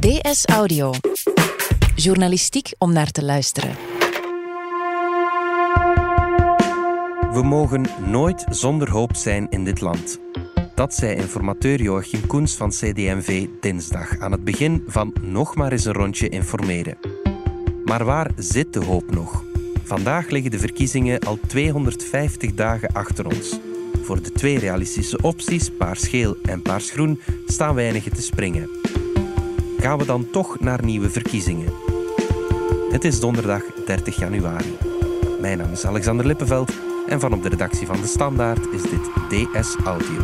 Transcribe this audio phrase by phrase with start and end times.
[0.00, 0.92] DS Audio.
[1.94, 3.76] Journalistiek om naar te luisteren.
[7.32, 10.20] We mogen nooit zonder hoop zijn in dit land.
[10.74, 15.84] Dat zei informateur Joachim Koens van CDMV dinsdag aan het begin van nog maar eens
[15.84, 16.98] een rondje informeren.
[17.84, 19.44] Maar waar zit de hoop nog?
[19.84, 23.58] Vandaag liggen de verkiezingen al 250 dagen achter ons.
[24.02, 28.68] Voor de twee realistische opties, paars-geel en paars-groen, staan weinigen te springen.
[29.80, 31.72] Gaan we dan toch naar nieuwe verkiezingen?
[32.90, 34.76] Het is donderdag 30 januari.
[35.40, 36.72] Mijn naam is Alexander Lippenveld
[37.06, 40.22] en van op de redactie van De Standaard is dit DS Audio.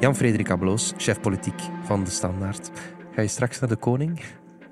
[0.00, 2.70] Jan-Frederik Abloos, chef politiek van De Standaard.
[3.14, 4.20] Ga je straks naar de koning?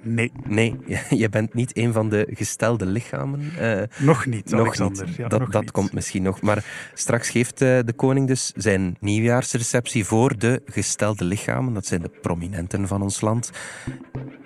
[0.03, 0.33] Nee.
[0.45, 0.77] Nee,
[1.23, 3.53] je bent niet een van de gestelde lichamen.
[3.61, 5.07] Uh, nog niet, nog Alexander.
[5.07, 5.17] Niet.
[5.17, 5.71] Ja, dat nog dat niet.
[5.71, 6.41] komt misschien nog.
[6.41, 11.75] Maar straks geeft uh, de koning dus zijn nieuwjaarsreceptie voor de gestelde lichamen.
[11.75, 13.51] Dat zijn de prominenten van ons land.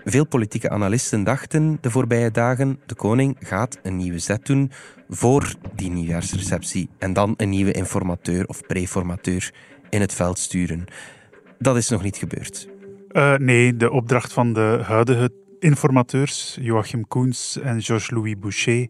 [0.04, 2.80] Veel politieke analisten dachten de voorbije dagen...
[2.86, 4.70] de koning gaat een nieuwe zet doen
[5.08, 6.88] voor die nieuwjaarsreceptie.
[6.98, 9.52] En dan een nieuwe informateur of preformateur
[9.90, 10.84] in het veld sturen.
[11.58, 12.68] Dat is nog niet gebeurd.
[13.16, 18.88] Uh, nee, de opdracht van de huidige informateurs, Joachim Koens en Georges-Louis Boucher,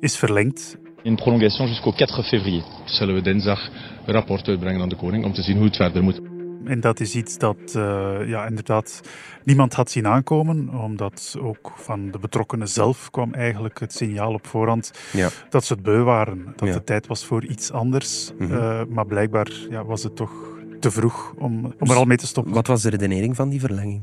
[0.00, 0.78] is verlengd.
[1.02, 2.64] Een prolongation jusqu'au 4 février.
[2.84, 3.70] Zullen we dinsdag
[4.06, 6.20] een rapport uitbrengen aan de koning om te zien hoe het verder moet.
[6.64, 9.00] En dat is iets dat uh, ja, inderdaad
[9.44, 14.46] niemand had zien aankomen, omdat ook van de betrokkenen zelf kwam eigenlijk het signaal op
[14.46, 15.28] voorhand ja.
[15.48, 16.52] dat ze het beu waren.
[16.56, 16.74] Dat ja.
[16.74, 18.32] de tijd was voor iets anders.
[18.38, 18.44] Mhm.
[18.44, 18.80] Mm -hmm.
[18.80, 20.53] uh, maar blijkbaar ja, was het toch
[20.84, 22.52] te vroeg om, om er al mee te stoppen.
[22.52, 24.02] Wat was de redenering van die verlenging?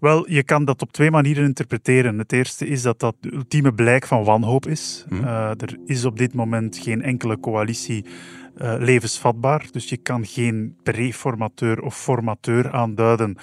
[0.00, 2.18] Wel, je kan dat op twee manieren interpreteren.
[2.18, 5.04] Het eerste is dat dat het ultieme blijk van wanhoop is.
[5.08, 5.20] Mm.
[5.20, 9.66] Uh, er is op dit moment geen enkele coalitie uh, levensvatbaar.
[9.70, 13.36] Dus je kan geen preformateur of formateur aanduiden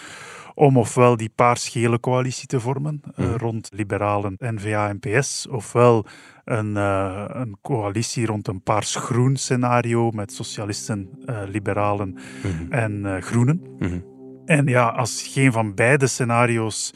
[0.58, 3.28] om ofwel die paars-gele coalitie te vormen Mhm.
[3.30, 6.06] uh, rond liberalen, N-VA en PS, ofwel
[6.46, 12.72] een, uh, een coalitie rond een paars-groen scenario met socialisten, uh, liberalen Mhm.
[12.74, 13.62] en groenen.
[13.80, 14.00] Mhm.
[14.46, 16.94] En ja, als geen van beide scenario's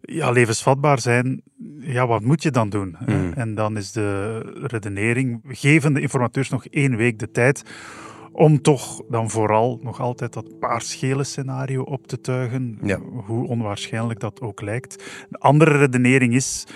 [0.00, 1.42] ja, levensvatbaar zijn,
[1.80, 2.96] ja, wat moet je dan doen?
[3.34, 7.62] En dan is de redenering, geven de informateurs nog één week de tijd
[8.36, 12.98] om toch dan vooral nog altijd dat paars-gele scenario op te tuigen, ja.
[12.98, 15.04] hoe onwaarschijnlijk dat ook lijkt.
[15.30, 16.66] Een andere redenering is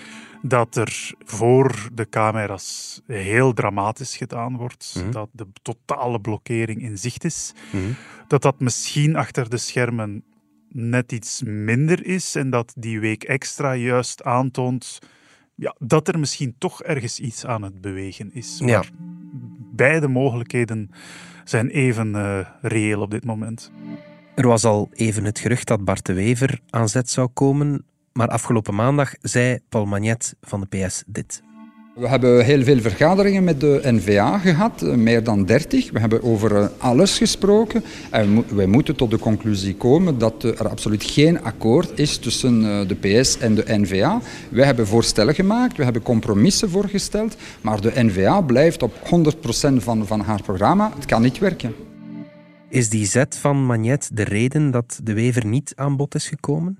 [0.42, 5.10] dat er voor de camera's heel dramatisch gedaan wordt, mm.
[5.10, 7.94] dat de totale blokkering in zicht is, mm.
[8.26, 10.24] dat dat misschien achter de schermen
[10.68, 14.98] net iets minder is en dat die week extra juist aantoont
[15.54, 18.58] ja, dat er misschien toch ergens iets aan het bewegen is.
[18.58, 18.66] Ja.
[18.66, 18.90] Maar
[19.72, 20.90] beide mogelijkheden
[21.44, 23.70] zijn even uh, reëel op dit moment.
[24.34, 28.28] Er was al even het gerucht dat Bart de Wever aan zet zou komen, maar
[28.28, 31.42] afgelopen maandag zei Paul Magnet van de PS dit.
[31.94, 35.90] We hebben heel veel vergaderingen met de NVA gehad, meer dan 30.
[35.90, 41.04] We hebben over alles gesproken en wij moeten tot de conclusie komen dat er absoluut
[41.04, 44.20] geen akkoord is tussen de PS en de NVA.
[44.48, 50.06] Wij hebben voorstellen gemaakt, we hebben compromissen voorgesteld, maar de NVA blijft op 100% van,
[50.06, 50.92] van haar programma.
[50.94, 51.74] Het kan niet werken.
[52.68, 56.78] Is die zet van Magnet de reden dat de Wever niet aan bod is gekomen?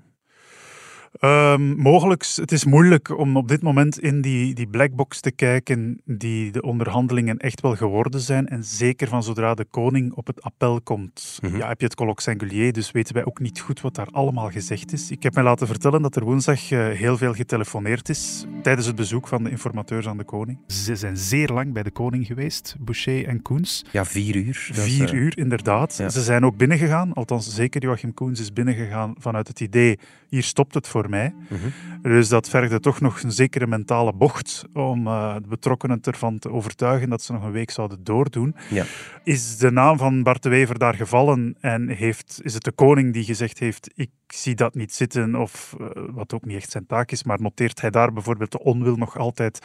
[1.19, 2.25] Um, mogelijk.
[2.35, 6.61] Het is moeilijk om op dit moment in die, die blackbox te kijken die de
[6.61, 8.47] onderhandelingen echt wel geworden zijn.
[8.47, 11.45] En zeker van zodra de koning op het appel komt, Mhm.
[11.45, 11.61] mm-hmm.
[11.61, 14.49] ja, heb je het colloque singulier, dus weten wij ook niet goed wat daar allemaal
[14.49, 15.11] gezegd is.
[15.11, 18.95] Ik heb mij laten vertellen dat er woensdag uh, heel veel getelefoneerd is tijdens het
[18.95, 20.57] bezoek van de informateurs aan de koning.
[20.67, 23.85] Ze zijn zeer lang bij de koning geweest, Boucher en Koens.
[23.91, 24.69] Ja, vier uur.
[24.71, 25.19] Vier is, uh...
[25.19, 25.97] uur, inderdaad.
[25.97, 26.09] Ja.
[26.09, 29.99] Ze zijn ook binnengegaan, althans zeker Joachim Koens is binnengegaan vanuit het idee,
[30.29, 31.33] hier stopt het voor mij.
[31.49, 31.71] Mm-hmm.
[32.01, 36.51] Dus dat vergde toch nog een zekere mentale bocht om uh, de betrokkenen ervan te
[36.51, 38.55] overtuigen dat ze nog een week zouden doordoen.
[38.69, 38.85] Ja.
[39.23, 43.13] Is de naam van Bart de Wever daar gevallen en heeft, is het de koning
[43.13, 46.85] die gezegd heeft ik zie dat niet zitten of uh, wat ook niet echt zijn
[46.85, 49.59] taak is, maar noteert hij daar bijvoorbeeld de onwil nog altijd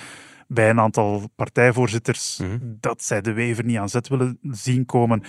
[0.49, 2.59] bij een aantal partijvoorzitters Mhm.
[2.81, 5.23] dat zij de Wever niet aan zet willen zien komen.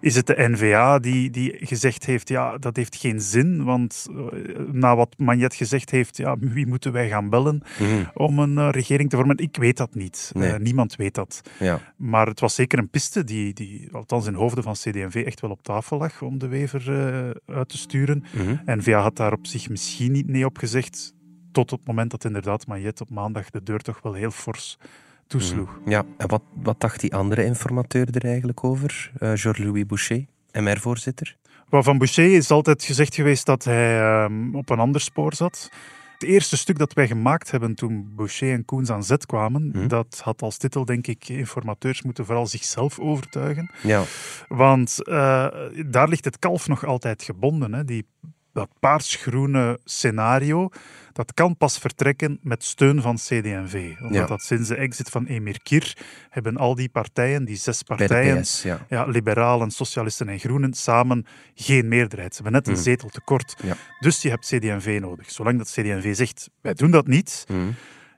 [0.00, 4.58] Is het de N-VA die, die gezegd heeft, ja, dat heeft geen zin, want eh,
[4.72, 8.04] na wat Magnet gezegd heeft, ja, wie moeten wij gaan bellen Mhm.
[8.14, 9.36] om een eh, regering te vormen?
[9.38, 10.30] Ik weet dat niet.
[10.34, 10.52] Nee.
[10.52, 11.40] Eh, niemand weet dat.
[11.58, 11.80] Ja.
[11.96, 15.50] Maar het was zeker een piste die, die althans in hoofden van CD&V echt wel
[15.50, 16.82] op tafel lag om de Wever
[17.46, 18.24] uit te sturen.
[18.32, 18.78] Mhm.
[18.78, 21.14] N-VA had daar op zich misschien niet nee op gezegd,
[21.52, 24.78] tot het moment dat inderdaad Magnet op maandag de deur toch wel heel fors
[25.26, 25.78] toesloeg.
[25.84, 29.10] Ja, en wat, wat dacht die andere informateur er eigenlijk over?
[29.18, 31.36] Eh, Georges-Louis Boucher, MR-voorzitter?
[31.70, 35.70] Van Boucher is altijd gezegd geweest dat hij ehm, op een ander spoor zat.
[36.12, 39.86] Het eerste stuk dat wij gemaakt hebben toen Boucher en Koens aan zet kwamen, Mhm.
[39.88, 43.70] dat had als titel, denk ik, informateurs moeten vooral zichzelf overtuigen.
[43.82, 44.02] Ja.
[44.48, 45.46] Want eh,
[45.86, 47.72] daar ligt het kalf nog altijd gebonden.
[47.74, 47.84] Hè.
[47.84, 48.06] Die,
[48.52, 50.68] dat paars-groene scenario,
[51.12, 53.92] dat kan pas vertrekken met steun van CD&V.
[54.00, 54.26] Omdat Ja.
[54.26, 55.96] dat sinds de exit van Emir Kir
[56.30, 58.86] hebben al die partijen, die zes partijen, PS, ja.
[58.88, 62.34] ja, liberalen, socialisten en groenen samen geen meerderheid.
[62.34, 62.82] Ze hebben net een Mhm.
[62.82, 63.54] zetel tekort.
[63.62, 63.74] Ja.
[64.00, 65.30] Dus je hebt CD&V nodig.
[65.30, 67.70] Zolang dat CD&V zegt, wij doen dat niet, Mhm.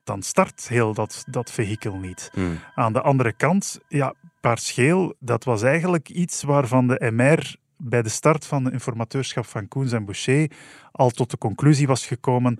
[0.04, 2.30] dan start heel dat, dat vehikel niet.
[2.34, 2.46] Mhm.
[2.74, 8.08] Aan de andere kant, ja, paars-geel, dat was eigenlijk iets waarvan de MR bij de
[8.08, 10.50] start van de informateurschap van Koens en Boucher
[10.92, 12.58] al tot de conclusie was gekomen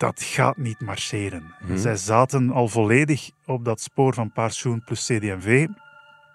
[0.00, 1.54] dat gaat niet marcheren.
[1.60, 1.78] Mhm.
[1.78, 5.66] Zij zaten al volledig op dat spoor van Paars-Groen plus CD&V,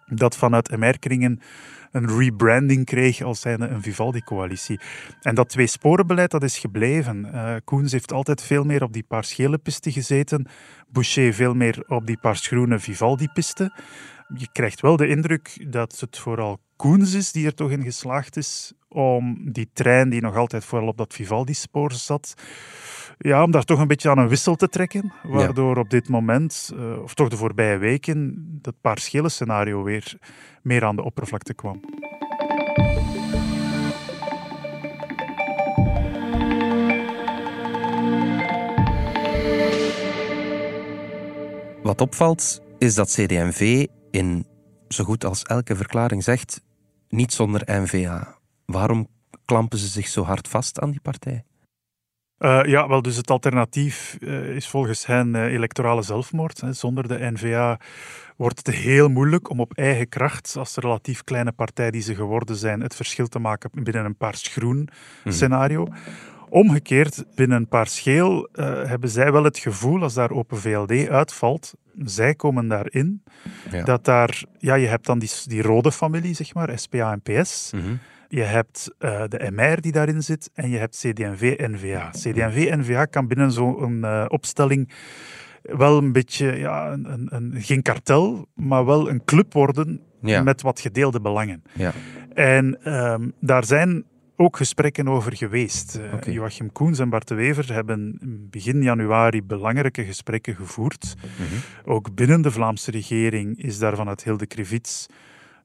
[0.06, 1.40] dat vanuit MR-kringen
[1.92, 4.80] een rebranding kreeg als zijnde een Vivaldi-coalitie.
[5.22, 7.34] En dat twee-sporenbeleid, dat is gebleven.
[7.34, 10.48] Eh Koens heeft altijd veel meer op die paars-gele piste gezeten,
[10.88, 13.74] Boucher veel meer op die paars-groene Vivaldi-piste.
[14.36, 18.38] Je krijgt wel de indruk dat het vooral Koens is die er toch in geslaagd
[18.38, 22.34] is om die trein die nog altijd vooral op dat Vivaldi-spoor zat,
[23.18, 25.14] ja, om daar toch een beetje aan een wissel te trekken.
[25.24, 30.18] Waardoor op dit moment, eh, of toch de voorbije weken, dat paars-gele scenario weer
[30.62, 31.80] meer aan de oppervlakte kwam.
[41.84, 44.46] Wat opvalt, is dat CD&V in
[44.88, 46.62] zo goed als elke verklaring zegt
[47.10, 48.38] niet zonder N-VA.
[48.66, 49.08] Waarom
[49.46, 51.44] klampen ze zich zo hard vast aan die partij?
[52.38, 56.62] Eh, ja, wel, dus het alternatief eh, is volgens hen eh, electorale zelfmoord.
[56.62, 56.74] Hè.
[56.74, 57.80] Zonder de N-VA
[58.36, 62.56] wordt het heel moeilijk om op eigen kracht, als relatief kleine partij die ze geworden
[62.56, 64.90] zijn, het verschil te maken binnen een paars-groen
[65.26, 65.88] scenario.
[66.56, 71.74] Omgekeerd, binnen een paars-geel eh, hebben zij wel het gevoel, als daar Open VLD uitvalt,
[72.04, 73.24] zij komen daarin,
[73.72, 73.84] Ja.
[73.84, 77.72] dat daar, ja, je hebt dan die, die rode familie, zeg maar, SPA en PS.
[77.76, 77.84] Mhm.
[78.28, 82.10] Je hebt eh, de MR die daarin zit en je hebt CD&V-NVA.
[82.10, 84.92] CD&V-NVA kan binnen zo'n eh, opstelling
[85.62, 90.44] wel een beetje, ja, een, een, een- geen kartel, maar wel een club worden Ja.
[90.44, 91.64] met wat gedeelde belangen.
[91.74, 91.92] Ja.
[92.34, 94.04] En ehm, daar zijn
[94.36, 95.96] ook gesprekken over geweest.
[95.96, 96.34] Eh.
[96.34, 98.18] Joachim Koens en Bart de Wever hebben
[98.50, 101.16] begin januari belangrijke gesprekken gevoerd.
[101.20, 101.90] Mhm.
[101.92, 105.06] Ook binnen de Vlaamse regering is daar vanuit Hilde Krivits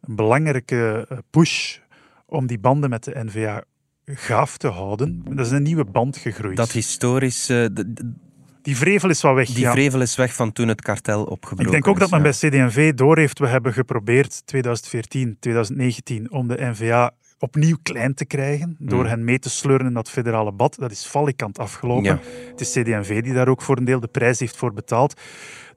[0.01, 1.79] een belangrijke eh, push
[2.27, 3.65] om die banden met de NVA
[4.05, 5.23] gaaf te houden.
[5.31, 6.57] Dat is een nieuwe band gegroeid.
[6.57, 7.65] Dat historisch, eh,
[8.63, 9.47] die vrevel is wel weg.
[9.47, 9.73] die ja.
[9.73, 12.37] vrevel is weg van toen het kartel opgebroken Ik denk ook is, dat men ja.
[12.51, 13.39] bij CD&V doorheeft.
[13.39, 19.09] We hebben geprobeerd 2014, 2019 om de NVA opnieuw klein te krijgen door Mm.
[19.09, 20.77] hen mee te sleuren in dat federale bad.
[20.79, 22.05] Dat is valikant afgelopen.
[22.05, 22.19] Ja.
[22.51, 25.21] Het is CD&V die daar ook voor een deel de prijs heeft voor betaald.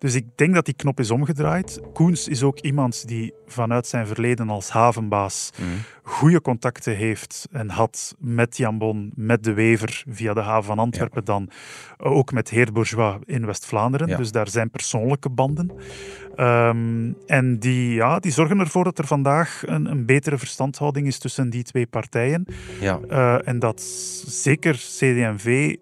[0.04, 1.82] Dus ik denk dat die knop is omgedraaid.
[1.94, 5.70] Koens is ook iemand die vanuit zijn verleden als havenbaas Mhm.
[6.04, 10.80] goede contacten heeft en had met Jan Bon, met de Wever via de haven van
[10.80, 11.50] Antwerpen dan,
[11.98, 14.08] ook met Heer Bourgeois in West-Vlaanderen.
[14.08, 14.18] Ja.
[14.18, 15.72] Dus daar zijn persoonlijke banden.
[16.36, 21.18] Ehm, en die, ja, die zorgen ervoor dat er vandaag een, een betere verstandhouding is
[21.18, 22.46] tussen die twee partijen.
[22.80, 23.00] Ja.
[23.10, 23.82] Eh, en dat
[24.26, 25.76] zeker CD&V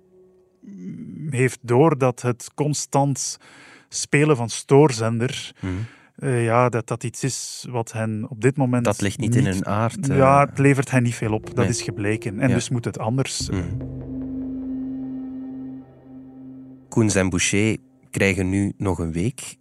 [1.30, 3.38] heeft door dat het constant
[3.94, 5.74] spelen van stoorzender, Mhm.
[6.16, 8.86] eh, ja, dat dat iets is wat hen op dit moment...
[8.86, 10.10] Dat ligt niet in hun aard.
[10.10, 10.18] eh.
[10.18, 11.46] Ja, het levert hen niet veel op.
[11.46, 11.68] Dat Nee.
[11.68, 12.40] is gebleken.
[12.40, 12.54] En Ja.
[12.56, 13.50] dus moet het anders.
[13.50, 13.62] Mhm.
[16.90, 17.78] Koens en Boucher
[18.10, 19.56] krijgen nu nog een week.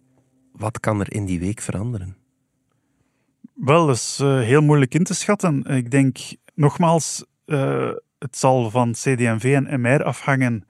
[0.51, 2.15] Wat kan er in die week veranderen?
[3.53, 5.63] Wel, dat is eh, heel moeilijk in te schatten.
[5.63, 6.17] Ik denk,
[6.55, 10.63] nogmaals, eh, het zal van CD&V en MR afhangen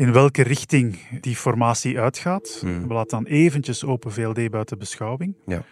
[0.00, 2.58] in welke richting die formatie uitgaat.
[2.60, 2.86] Hmm.
[2.88, 5.34] We laten dan eventjes Open VLD buiten beschouwing.
[5.46, 5.62] Ja.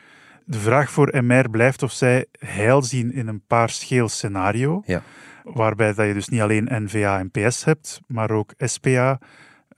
[0.44, 5.02] De vraag voor MR blijft of zij heil zien in een paars-geel scenario, Ja.
[5.44, 9.18] waarbij dat je dus niet alleen NVA en PS hebt, maar ook SPA,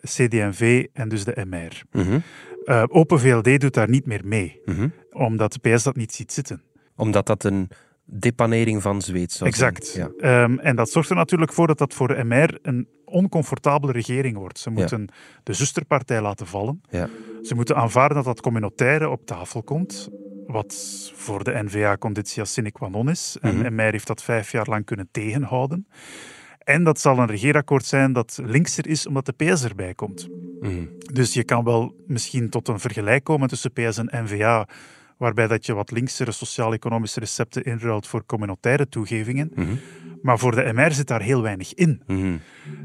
[0.03, 1.83] CD&V en dus de MR.
[1.93, 2.19] Mhm.
[2.65, 4.89] Uh, Open VLD doet daar niet meer mee, Mhm.
[5.11, 6.63] omdat de PS dat niet ziet zitten.
[6.97, 7.69] Omdat dat een
[8.13, 9.51] depanering van zou zijn.
[9.51, 9.93] Exact.
[9.93, 10.11] Ja.
[10.19, 14.37] Ehm, en dat zorgt er natuurlijk voor dat dat voor de MR een oncomfortabele regering
[14.37, 14.59] wordt.
[14.59, 15.09] Ze moeten
[15.43, 16.81] de zusterpartij laten vallen.
[16.91, 17.09] Ja.
[17.43, 20.09] Ze moeten aanvaarden dat dat communautaire op tafel komt,
[20.47, 20.75] wat
[21.15, 23.37] voor de N-VA conditia sine qua non is.
[23.41, 23.75] En Mhm.
[23.75, 25.87] MR heeft dat vijf jaar lang kunnen tegenhouden.
[26.59, 30.29] En dat zal een regeerakkoord zijn dat linkser is omdat de PS erbij komt.
[30.61, 30.85] Mhm.
[31.13, 34.69] Dus je kan wel misschien tot een vergelijk komen tussen PS en N-VA,
[35.21, 39.51] waarbij dat je wat linksere sociaal-economische recepten inruilt voor communautaire toegevingen.
[39.55, 39.69] Mhm.
[40.23, 42.03] Maar voor de MR zit daar heel weinig in.
[42.07, 42.37] Mhm.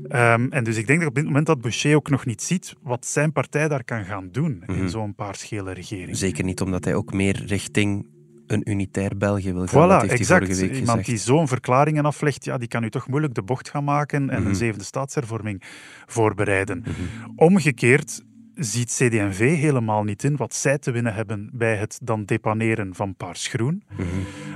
[0.08, 2.76] Ehm, en dus ik denk dat op dit moment dat Boucher ook nog niet ziet
[2.82, 4.80] wat zijn partij daar kan gaan doen Mhm.
[4.80, 6.18] in zo'n paarschele regering.
[6.18, 8.08] Zeker niet omdat hij ook meer richting
[8.48, 9.90] een unitair België wil gaan.
[9.90, 10.48] dat Voilà, heeft exact.
[10.48, 11.06] hij Iemand gezegd.
[11.06, 14.40] die zo'n verklaringen aflegt, ja, die kan u toch moeilijk de bocht gaan maken en
[14.40, 14.50] Mhm.
[14.50, 15.62] een zevende staatshervorming
[16.06, 16.78] voorbereiden.
[16.80, 16.92] Mhm.
[17.36, 18.24] Omgekeerd
[18.56, 23.16] ziet CD&V helemaal niet in wat zij te winnen hebben bij het dan depaneren van
[23.16, 23.84] Paars Groen.
[23.98, 24.06] Mhm.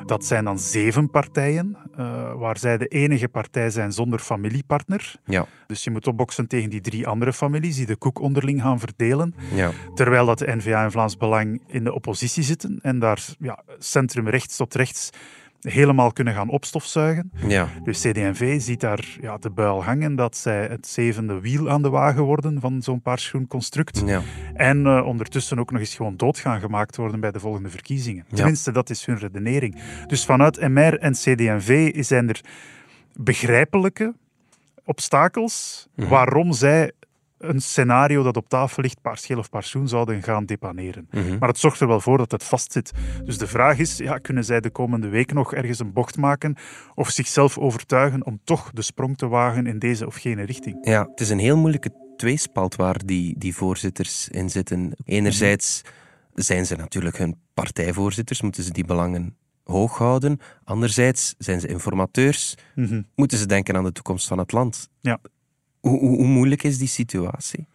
[0.06, 5.16] Dat zijn dan zeven partijen, eh, waar zij de enige partij zijn zonder familiepartner.
[5.26, 8.80] Ja, Dus je moet opboksen tegen die drie andere families die de koek onderling gaan
[8.80, 9.36] verdelen.
[9.54, 9.72] ja.
[9.96, 14.30] Terwijl dat de N-VA en Vlaams Belang in de oppositie zitten en daar ja, centrum
[14.30, 15.10] rechts tot rechts
[15.62, 17.32] helemaal kunnen gaan opstofzuigen.
[17.48, 17.68] ja.
[17.84, 21.90] Dus CD&V ziet daar ja, de buil hangen dat zij het zevende wiel aan de
[21.90, 24.02] wagen worden van zo'n paarsgroen construct.
[24.06, 24.22] ja.
[24.54, 28.26] En eh, ondertussen ook nog eens gewoon dood gaan gemaakt worden bij de volgende verkiezingen.
[28.30, 28.36] Ja.
[28.36, 29.76] Tenminste, dat is hun redenering.
[30.08, 32.42] Dus vanuit MR en CD&V zijn er
[33.14, 34.14] begrijpelijke
[34.84, 36.08] obstakels Mhm.
[36.10, 36.92] waarom zij
[37.40, 41.08] een scenario dat op tafel ligt, paarscheel of paarsoen, zouden gaan depaneren.
[41.12, 41.38] Mhm.
[41.38, 42.92] Maar het zorgt er wel voor dat het vastzit.
[43.24, 46.56] Dus de vraag is, ja, kunnen zij de komende week nog ergens een bocht maken
[46.96, 50.78] of zichzelf overtuigen om toch de sprong te wagen in deze of gene richting?
[50.82, 54.94] Ja, het is een heel moeilijke tweespalt waar die, die voorzitters in zitten.
[55.06, 55.82] Enerzijds
[56.34, 60.40] zijn ze natuurlijk hun partijvoorzitters, moeten ze die belangen hoog houden.
[60.64, 63.02] Anderzijds zijn ze informateurs, Mhm.
[63.16, 64.90] moeten ze denken aan de toekomst van het land.
[65.02, 65.20] Ja.
[65.80, 67.68] Hoe, hoe, hoe moeilijk is die situatie?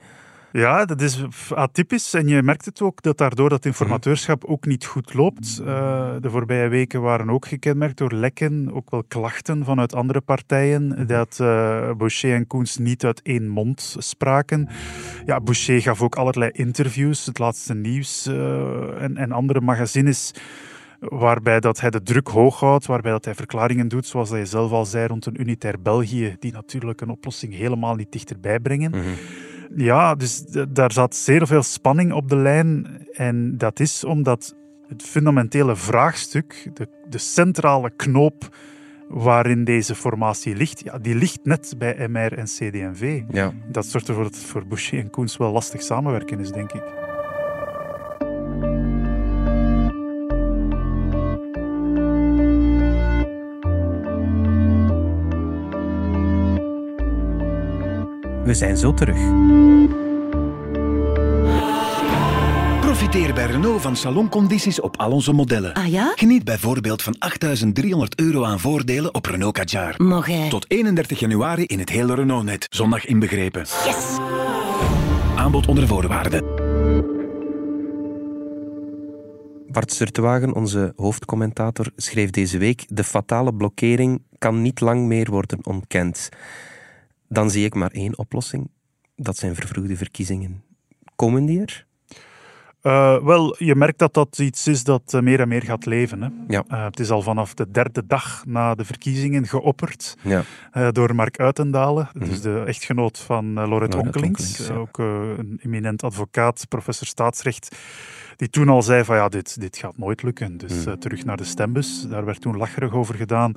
[0.56, 2.14] Ja, dat is atypisch.
[2.14, 5.58] En je merkt het ook dat daardoor dat informateurschap ook niet goed loopt.
[5.58, 11.06] Eh, de voorbije weken waren ook gekenmerkt door lekken, ook wel klachten vanuit andere partijen,
[11.06, 14.68] dat eh Boucher en Koens niet uit één mond spraken.
[15.26, 20.34] Ja, Boucher gaf ook allerlei interviews, het laatste nieuws eh, en, en andere magazines
[21.08, 24.46] waarbij dat hij de druk hoog houdt, waarbij dat hij verklaringen doet, zoals dat je
[24.46, 28.90] zelf al zei, rond een unitair België, die natuurlijk een oplossing helemaal niet dichterbij brengen.
[28.90, 29.00] Mhm.
[29.76, 32.86] Ja, dus daar zat zeer veel spanning op de lijn.
[33.12, 34.54] En dat is omdat
[34.88, 38.56] het fundamentele vraagstuk, de, de centrale knoop
[39.08, 43.22] waarin deze formatie ligt, ja, die ligt net bij MR en CD&V.
[43.30, 43.52] Ja.
[43.68, 46.82] Dat zorgt ervoor dat het voor Boucher en Koens wel lastig samenwerken is, denk ik.
[58.44, 59.16] We zijn zo terug.
[62.80, 65.72] Profiteer bij Renault van saloncondities op al onze modellen.
[65.72, 66.12] Ah ja?
[66.16, 69.94] Geniet bijvoorbeeld van 8.300 euro aan voordelen op Renault Kadjar.
[69.96, 70.48] Mag hij?
[70.48, 73.60] Tot 31 januari in het hele Renault-net, zondag inbegrepen.
[73.60, 74.16] Yes!
[75.36, 76.44] Aanbod onder voorwaarden.
[79.68, 85.58] Bart Sturtewagen, onze hoofdcommentator, schreef deze week: De fatale blokkering kan niet lang meer worden
[85.62, 86.28] ontkend.
[87.28, 88.70] Dan zie ik maar één oplossing:
[89.16, 90.62] dat zijn vervroegde verkiezingen.
[91.16, 91.86] Komen die er?
[92.80, 96.22] Eh, wel, je merkt dat dat iets is dat eh, meer en meer gaat leven.
[96.22, 96.28] Hè?
[96.48, 96.64] Ja.
[96.68, 100.42] Eh, het is al vanaf de derde dag na de verkiezingen geopperd Ja.
[100.90, 104.56] door Mark Uitendalen, dus de echtgenoot van uh, Onkelings.
[104.58, 104.64] Ja.
[104.68, 107.76] Eh, ook een eminent advocaat, professor staatsrecht,
[108.36, 110.56] die toen al zei van ja, dit, dit gaat nooit lukken.
[110.56, 110.98] Dus Mhm.
[110.98, 112.06] terug naar de stembus.
[112.08, 113.52] Daar werd toen lacherig over gedaan.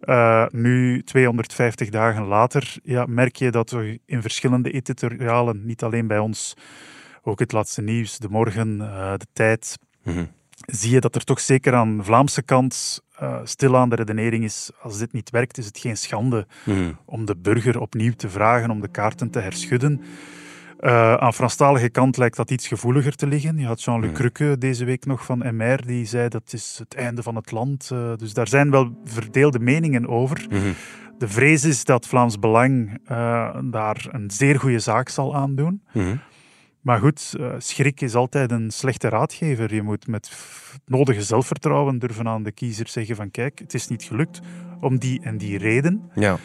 [0.00, 6.06] Eh, nu, 250 dagen later, ja, merk je dat er in verschillende editorialen, niet alleen
[6.06, 6.54] bij ons,
[7.22, 10.24] ook het laatste nieuws, de morgen, eh, de tijd, Mhm.
[10.66, 14.70] zie je dat er toch zeker aan de Vlaamse kant eh, stilaan de redenering is,
[14.80, 16.92] als dit niet werkt, is het geen schande Mhm.
[17.04, 20.00] om de burger opnieuw te vragen om de kaarten te herschudden.
[20.78, 23.58] Eh, aan Franstalige kant lijkt dat iets gevoeliger te liggen.
[23.58, 24.18] Je had Jean-Luc.
[24.18, 27.90] Rukke deze week nog van MR, die zei dat is het einde van het land.
[27.92, 30.46] Eh, dus daar zijn wel verdeelde meningen over.
[30.48, 30.72] Mhm.
[31.18, 35.82] De vrees is dat Vlaams Belang eh, daar een zeer goede zaak zal aandoen.
[35.92, 36.16] Mhm.
[36.80, 39.74] Maar goed, schrik is altijd een slechte raadgever.
[39.74, 40.30] Je moet met
[40.84, 44.40] nodige zelfvertrouwen durven aan de kiezer zeggen van kijk, het is niet gelukt
[44.80, 46.10] om die en die reden.
[46.14, 46.36] Ja.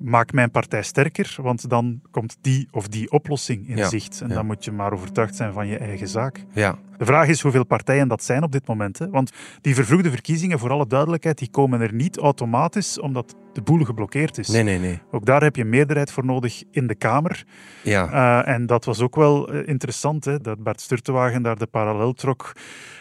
[0.00, 4.20] Maak mijn partij sterker, want dan komt die of die oplossing in Ja, zicht.
[4.20, 4.34] En ja.
[4.34, 6.44] dan moet je maar overtuigd zijn van je eigen zaak.
[6.52, 8.98] Ja, De vraag is hoeveel partijen dat zijn op dit moment.
[8.98, 9.08] Hè?
[9.10, 9.30] Want
[9.60, 14.38] die vervroegde verkiezingen, voor alle duidelijkheid, die komen er niet automatisch omdat de boel geblokkeerd
[14.38, 14.48] is.
[14.48, 15.00] nee, nee, nee.
[15.10, 17.44] Ook daar heb je meerderheid voor nodig in de Kamer.
[17.82, 18.08] Ja,
[18.44, 22.12] Uh, en dat was ook wel eh, interessant, hè, dat Bart Sturtewagen daar de parallel
[22.12, 22.52] trok.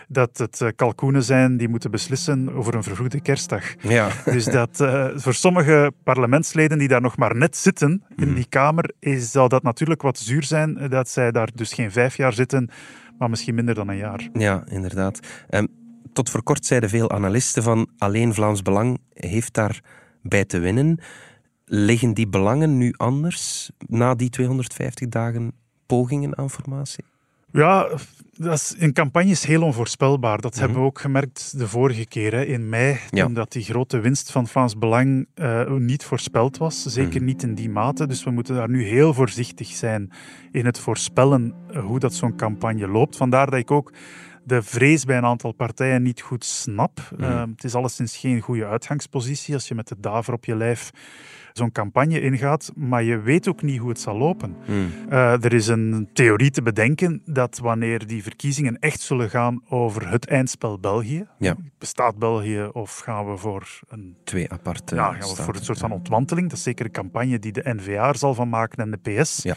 [0.07, 3.63] Dat het eh, kalkoenen zijn die moeten beslissen over een vervroegde kerstdag.
[3.81, 4.09] ja.
[4.25, 8.27] Dus dat eh, voor sommige parlementsleden die daar nog maar net zitten Mhm.
[8.27, 11.73] in die Kamer, is, zou dat natuurlijk wat zuur zijn eh, dat zij daar dus
[11.73, 12.69] geen vijf jaar zitten,
[13.19, 14.29] maar misschien minder dan een jaar.
[14.33, 15.19] Ja, inderdaad.
[15.49, 15.65] Ehm,
[16.13, 20.99] tot voor kort zeiden veel analisten van alleen Vlaams Belang heeft daarbij te winnen.
[21.65, 25.51] Liggen die belangen nu anders na die 250 dagen
[25.85, 27.03] pogingen aan formatie?
[27.51, 27.87] Ja,
[28.37, 30.41] dat is, een campagne is heel onvoorspelbaar.
[30.41, 30.59] Dat Mhm.
[30.61, 33.25] hebben we ook gemerkt de vorige keer hè, in mei, Ja.
[33.25, 36.83] toen dat die grote winst van Vlaams Belang eh, niet voorspeld was.
[36.83, 37.25] Zeker Mhm.
[37.25, 38.07] niet in die mate.
[38.07, 40.11] Dus we moeten daar nu heel voorzichtig zijn
[40.51, 43.17] in het voorspellen eh, hoe dat zo'n campagne loopt.
[43.17, 43.93] Vandaar dat ik ook
[44.49, 46.99] de vrees bij een aantal partijen niet goed snap.
[47.17, 47.23] Mhm.
[47.23, 50.91] Eh, het is alleszins geen goede uitgangspositie als je met de daver op je lijf
[51.53, 54.55] zo'n campagne ingaat, maar je weet ook niet hoe het zal lopen.
[54.65, 54.91] Hmm.
[55.09, 60.09] Uh, er is een theorie te bedenken dat wanneer die verkiezingen echt zullen gaan over
[60.09, 61.55] het eindspel België, Ja.
[61.77, 65.63] bestaat België of gaan we voor een, Twee aparte ja, gaan we staten, voor een
[65.63, 66.49] soort van ontmanteling?
[66.49, 69.43] Dat is zeker een campagne die de NVA er zal van maken en de PS.
[69.43, 69.55] Ja.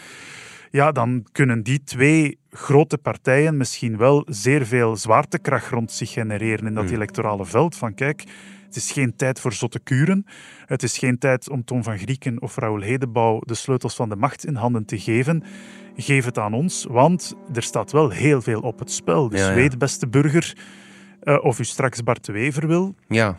[0.71, 6.67] Ja, dan kunnen die twee grote partijen misschien wel zeer veel zwaartekracht rond zich genereren
[6.67, 6.95] in dat Hmm.
[6.95, 7.77] electorale veld.
[7.77, 8.25] Van kijk,
[8.67, 10.27] het is geen tijd voor zotte kuren.
[10.67, 14.17] Het is geen tijd om Tom van Grieken of Raoul Hedebouw de sleutels van de
[14.17, 15.43] macht in handen te geven.
[15.97, 19.29] Geef het aan ons, want er staat wel heel veel op het spel.
[19.29, 19.55] Dus Ja, ja.
[19.55, 20.57] weet, beste burger,
[21.21, 23.37] eh, of u straks Bart de Wever wil Ja,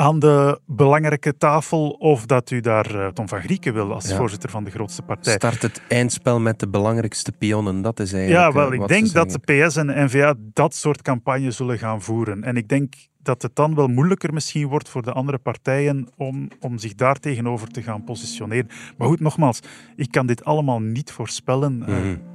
[0.00, 4.16] aan de belangrijke tafel of dat u daar eh, Tom van Grieken wil als Ja.
[4.16, 5.32] voorzitter van de grootste partij.
[5.34, 7.82] start het eindspel met de belangrijkste pionnen.
[7.82, 9.38] Dat is eigenlijk Ja, wel, eh, ik wat denk dat de.
[9.66, 12.42] PS en de NVA dat soort campagne zullen gaan voeren.
[12.44, 16.48] En ik denk dat het dan wel moeilijker misschien wordt voor de andere partijen om,
[16.60, 18.68] om zich daar tegenover te gaan positioneren.
[18.98, 19.60] Maar goed, nogmaals,
[19.96, 21.94] ik kan dit allemaal niet voorspellen eh,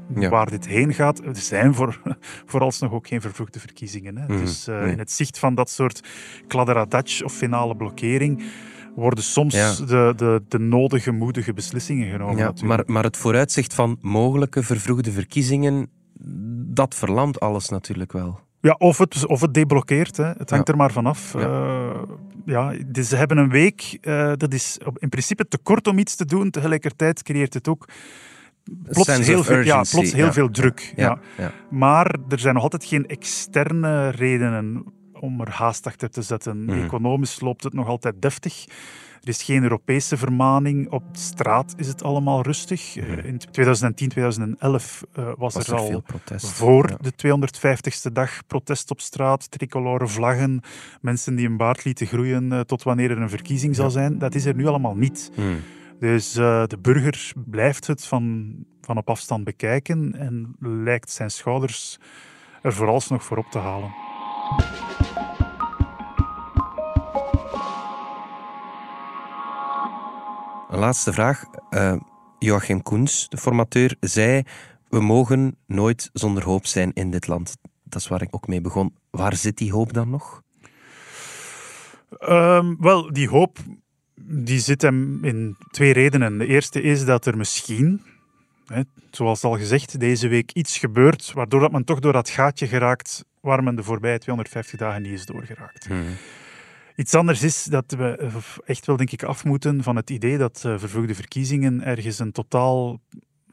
[0.09, 0.29] Mhm, ja.
[0.29, 1.19] waar dit heen gaat.
[1.25, 2.01] Er zijn voor,
[2.45, 4.17] vooralsnog ook geen vervroegde verkiezingen.
[4.17, 4.27] Hè.
[4.27, 4.91] Mhm, Dus eh, nee.
[4.91, 6.07] in het zicht van dat soort
[6.47, 8.43] kladderadatsch of finale blokkering
[8.95, 9.73] worden soms Ja.
[9.75, 12.37] de, de, de nodige, moedige beslissingen genomen.
[12.37, 15.89] Ja, maar, maar het vooruitzicht van mogelijke vervroegde verkiezingen,
[16.73, 18.39] dat verlamt alles natuurlijk wel.
[18.65, 20.17] Ja, of het, of het deblokkeert.
[20.17, 20.25] Hè.
[20.25, 20.73] Het hangt Ja.
[20.73, 21.33] er maar vanaf.
[21.33, 21.41] Ja.
[22.45, 22.71] Ja.
[22.71, 23.97] ja, dus ze hebben een week.
[24.01, 26.49] eh, dat is in principe te kort om iets te doen.
[26.49, 27.87] Tegelijkertijd creëert het ook
[28.83, 30.33] plots Sense heel, veel, ja, plots heel ja.
[30.33, 30.93] veel druk.
[30.95, 31.19] Ja.
[31.69, 34.83] Maar er zijn nog altijd geen externe redenen
[35.19, 36.63] om er haast achter te zetten.
[36.65, 36.83] Mhm.
[36.83, 38.65] Economisch loopt het nog altijd deftig.
[39.25, 40.91] Er is geen Europese vermaning.
[40.91, 42.95] Op straat is het allemaal rustig.
[42.97, 46.03] Eh, In 2010, 2011 eh, was, Was er er al
[46.37, 46.97] voor Ja.
[47.01, 50.61] de 250ste dag protest op straat, tricoloren vlaggen,
[51.01, 54.17] mensen die een baard lieten groeien eh, tot wanneer er een verkiezing zal zijn.
[54.17, 55.31] Dat is er nu allemaal niet.
[55.35, 55.57] Hmm.
[55.99, 61.99] Dus de burger blijft het van, van op afstand bekijken en lijkt zijn schouders
[62.61, 63.93] er vooralsnog voor op te halen.
[70.69, 71.43] Laatste vraag.
[71.69, 71.95] Eh,
[72.39, 74.43] Joachim Koens, de formateur, zei:
[74.89, 77.57] We mogen nooit zonder hoop zijn in dit land.
[77.83, 78.95] Dat is waar ik ook mee begon.
[79.09, 80.43] Waar zit die hoop dan nog?
[82.19, 83.59] Ehm, wel, die hoop
[84.27, 86.37] die zit hem in twee redenen.
[86.37, 88.01] De eerste is dat er misschien,
[88.65, 92.67] hè, zoals al gezegd, deze week iets gebeurt waardoor dat men toch door dat gaatje
[92.67, 95.87] geraakt waar men de voorbije 250 dagen niet is doorgeraakt.
[96.95, 98.29] Iets anders is dat we
[98.65, 102.31] echt wel, denk ik, af moeten van het idee dat eh, vervroegde verkiezingen ergens een
[102.31, 103.01] totaal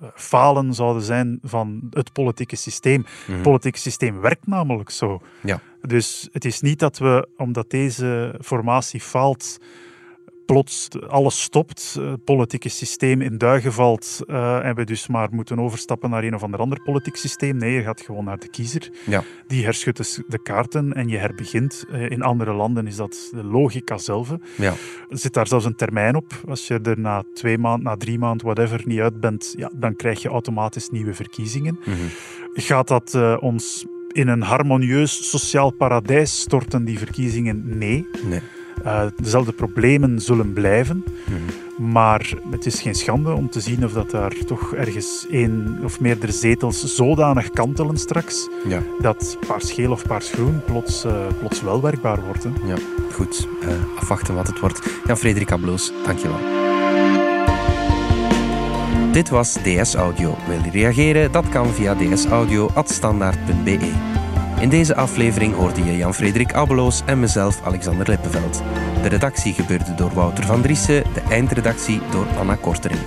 [0.01, 3.07] eh, falen zouden zijn van het politieke systeem.
[3.27, 5.23] Het politieke systeem werkt namelijk zo.
[5.43, 5.61] Ja.
[5.81, 9.59] Dus het is niet dat we, omdat deze formatie faalt,
[10.45, 15.29] plots alles stopt, eh, het politieke systeem in duigen valt eh, en we dus maar
[15.31, 17.57] moeten overstappen naar een of ander ander politiek systeem.
[17.57, 18.91] Nee, je gaat gewoon naar de kiezer.
[19.07, 19.23] Ja.
[19.47, 21.85] Die herschudt dus de kaarten en je herbegint.
[21.91, 24.37] Eh, In andere landen is dat de logica zelf.
[24.57, 24.75] Ja.
[25.09, 26.33] Er zit daar zelfs een termijn op.
[26.49, 29.97] Als je er na twee maanden, na drie maanden, whatever, niet uit bent, ja, dan
[29.97, 31.79] krijg je automatisch nieuwe verkiezingen.
[31.85, 31.97] Mhm.
[32.55, 37.79] Gaat dat ons in een harmonieus sociaal paradijs storten, die verkiezingen?
[37.79, 38.07] Nee.
[38.25, 38.41] Nee.
[38.85, 41.05] Eh, dezelfde problemen zullen blijven.
[41.25, 41.90] Mhm.
[41.92, 46.01] Maar het is geen schande om te zien of dat daar toch ergens één of
[46.01, 51.62] meerdere zetels zodanig kantelen straks, Ja, dat paars geel of paars groen plots, eh, plots
[51.62, 52.45] wel werkbaar wordt.
[52.45, 52.51] Hè.
[52.64, 52.77] ja.
[53.12, 53.49] goed.
[53.61, 53.68] Eh,
[53.99, 54.81] afwachten wat het wordt.
[55.07, 56.38] Jan Frederik Abloos, dankjewel.
[59.12, 60.37] Dit was DS Audio.
[60.49, 61.33] Wil je reageren?
[61.33, 64.12] Dat kan via dsaudio.standaard.be.
[64.62, 68.62] In deze aflevering hoorde je Jan-Frederik Abbeloos en mezelf Alexander Lippenveld.
[69.03, 73.07] De redactie gebeurde door Wouter van Driessen, de eindredactie door Anna Korterink.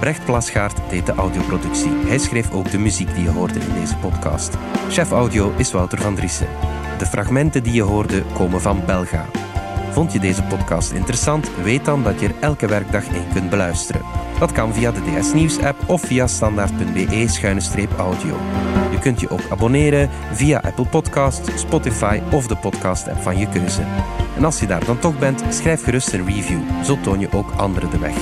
[0.00, 1.90] Brecht Plasgaard deed de audioproductie.
[2.06, 4.56] Hij schreef ook de muziek die je hoorde in deze podcast.
[4.90, 6.48] Chef audio is Wouter van Driessen.
[6.98, 9.26] De fragmenten die je hoorde komen van Belga.
[9.90, 11.50] Vond je deze podcast interessant?
[11.62, 14.02] Weet dan dat je er elke werkdag in kunt beluisteren.
[14.38, 18.36] Dat kan via de DS Nieuws app of via standaard.be-audio.
[19.00, 23.82] Kunt je ook abonneren via Apple Podcast, Spotify of de podcast app van je keuze.
[24.36, 26.60] En als je daar dan toch bent, schrijf gerust een review.
[26.84, 28.14] Zo toon je ook anderen de weg.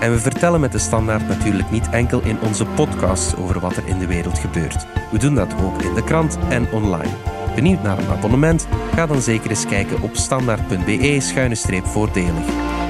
[0.00, 3.86] En we vertellen met de standaard natuurlijk niet enkel in onze podcasts over wat er
[3.86, 4.86] in de wereld gebeurt.
[5.10, 7.12] We doen dat ook in de krant en online.
[7.54, 8.66] Benieuwd naar een abonnement?
[8.94, 12.46] Ga dan zeker eens kijken op standaard.be-voordelig.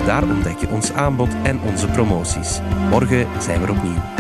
[0.06, 2.60] Daar ontdek je ons aanbod en onze promoties.
[2.90, 4.13] Morgen zijn we opnieuw.